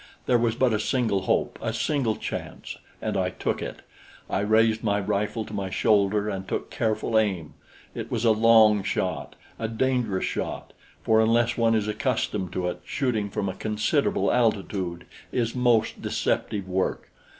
[0.25, 3.81] There was but a single hope a single chance and I took it.
[4.31, 7.53] I raised my rifle to my shoulder and took careful aim.
[7.93, 12.81] It was a long shot, a dangerous shot, for unless one is accustomed to it,
[12.83, 17.11] shooting from a considerable altitude is most deceptive work.